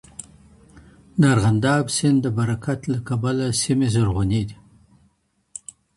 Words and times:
د 1.19 1.21
ارغنداب 1.33 1.83
سیند 1.95 2.17
د 2.23 2.27
برکت 2.37 2.79
له 2.93 2.99
کبله 3.07 3.45
سیمې 3.61 3.87
زرغونې 3.95 4.41
دي. 4.49 4.57